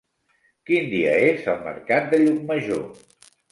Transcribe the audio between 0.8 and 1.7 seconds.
dia és el